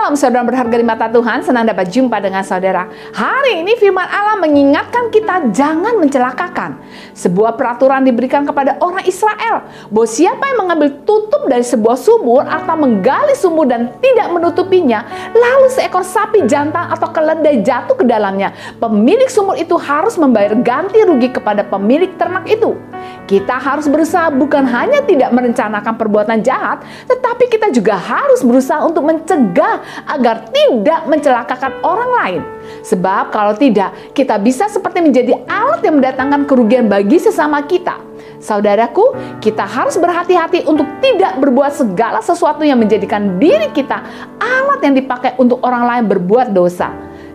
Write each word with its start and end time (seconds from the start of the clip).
Shalom 0.00 0.16
saudara 0.16 0.48
berharga 0.48 0.80
di 0.80 0.86
mata 0.88 1.12
Tuhan, 1.12 1.44
senang 1.44 1.68
dapat 1.68 1.92
jumpa 1.92 2.24
dengan 2.24 2.40
saudara. 2.40 2.88
Hari 3.12 3.60
ini 3.60 3.76
firman 3.76 4.08
Allah 4.08 4.40
mengingatkan 4.40 5.12
kita 5.12 5.52
jangan 5.52 6.00
mencelakakan. 6.00 6.80
Sebuah 7.12 7.60
peraturan 7.60 8.08
diberikan 8.08 8.48
kepada 8.48 8.80
orang 8.80 9.04
Israel 9.04 9.60
bahwa 9.92 10.08
siapa 10.08 10.40
yang 10.40 10.64
mengambil 10.64 11.04
tutup 11.04 11.44
dari 11.52 11.60
sebuah 11.60 12.00
sumur 12.00 12.48
atau 12.48 12.80
menggali 12.80 13.36
sumur 13.36 13.68
dan 13.68 13.92
tidak 14.00 14.32
menutupinya, 14.32 15.04
lalu 15.36 15.68
seekor 15.68 16.00
sapi 16.00 16.48
jantan 16.48 16.88
atau 16.96 17.12
keledai 17.12 17.60
jatuh 17.60 17.92
ke 17.92 18.08
dalamnya, 18.08 18.56
pemilik 18.80 19.28
sumur 19.28 19.60
itu 19.60 19.76
harus 19.76 20.16
membayar 20.16 20.56
ganti 20.64 20.96
rugi 21.04 21.28
kepada 21.28 21.60
pemilik 21.60 22.08
ternak 22.16 22.48
itu. 22.48 22.72
Kita 23.28 23.60
harus 23.60 23.84
berusaha 23.84 24.32
bukan 24.32 24.64
hanya 24.64 25.04
tidak 25.04 25.28
merencanakan 25.36 25.92
perbuatan 26.00 26.40
jahat, 26.40 26.80
tetapi 27.04 27.52
kita 27.52 27.68
juga 27.68 28.00
harus 28.00 28.40
berusaha 28.40 28.80
untuk 28.80 29.04
mencegah 29.04 29.89
agar 30.06 30.48
tidak 30.50 31.06
mencelakakan 31.06 31.72
orang 31.82 32.10
lain. 32.22 32.42
Sebab 32.86 33.34
kalau 33.34 33.54
tidak, 33.56 33.92
kita 34.14 34.38
bisa 34.38 34.70
seperti 34.70 35.02
menjadi 35.02 35.34
alat 35.46 35.82
yang 35.84 35.98
mendatangkan 35.98 36.46
kerugian 36.46 36.86
bagi 36.86 37.18
sesama 37.18 37.62
kita. 37.64 37.98
Saudaraku, 38.40 39.12
kita 39.44 39.68
harus 39.68 40.00
berhati-hati 40.00 40.64
untuk 40.64 40.88
tidak 41.04 41.36
berbuat 41.36 41.72
segala 41.76 42.24
sesuatu 42.24 42.64
yang 42.64 42.80
menjadikan 42.80 43.36
diri 43.36 43.68
kita 43.72 44.00
alat 44.40 44.80
yang 44.80 44.94
dipakai 44.96 45.36
untuk 45.36 45.60
orang 45.60 45.84
lain 45.84 46.04
berbuat 46.08 46.52
dosa. 46.56 46.88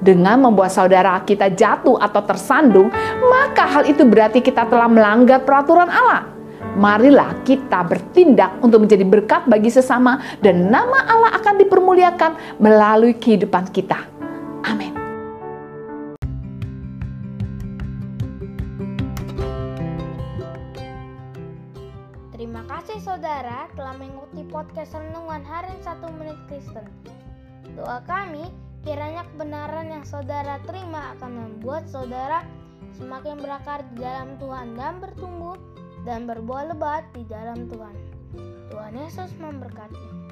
Dengan 0.00 0.40
membuat 0.40 0.72
saudara 0.72 1.20
kita 1.20 1.52
jatuh 1.52 2.00
atau 2.00 2.24
tersandung, 2.24 2.88
maka 3.20 3.68
hal 3.68 3.84
itu 3.84 4.00
berarti 4.08 4.40
kita 4.40 4.64
telah 4.64 4.88
melanggar 4.88 5.44
peraturan 5.44 5.92
Allah 5.92 6.39
marilah 6.78 7.34
kita 7.42 7.82
bertindak 7.82 8.54
untuk 8.62 8.86
menjadi 8.86 9.02
berkat 9.02 9.42
bagi 9.50 9.72
sesama 9.72 10.22
dan 10.38 10.70
nama 10.70 11.02
Allah 11.08 11.32
akan 11.40 11.54
dipermuliakan 11.58 12.60
melalui 12.62 13.16
kehidupan 13.16 13.70
kita. 13.74 14.06
Amin. 14.62 14.94
Terima 22.30 22.62
kasih 22.70 23.02
saudara 23.02 23.66
telah 23.74 23.94
mengikuti 23.98 24.46
podcast 24.46 24.94
Renungan 24.94 25.42
Harian 25.42 25.80
1 25.82 26.18
Menit 26.18 26.38
Kristen. 26.46 26.86
Doa 27.74 28.02
kami, 28.04 28.48
kiranya 28.84 29.26
kebenaran 29.34 29.88
yang 29.90 30.04
saudara 30.04 30.60
terima 30.64 31.16
akan 31.18 31.30
membuat 31.30 31.86
saudara 31.88 32.44
semakin 32.96 33.38
berakar 33.38 33.84
di 33.92 34.02
dalam 34.02 34.36
Tuhan 34.40 34.74
dan 34.74 34.98
bertumbuh 34.98 35.56
dan 36.04 36.24
berbuah 36.24 36.72
lebat 36.74 37.04
di 37.12 37.26
dalam 37.28 37.68
Tuhan. 37.68 37.96
Tuhan 38.70 38.94
Yesus 38.96 39.30
memberkati. 39.36 40.29